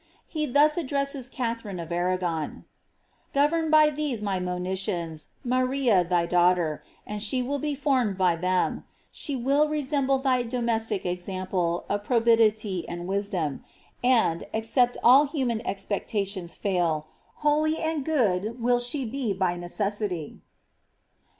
[0.27, 2.65] He thus ad dresses Katharine of Arragon;—
[3.29, 8.83] '^ Govern by these my monitions Maria diy daughter, and she will be formed by them;
[9.11, 13.63] she will resemble thy domestic example of probity and wisdom,
[14.03, 17.05] and, except all human expec tations fail,
[17.45, 20.41] holy and good will she be by necessity.'"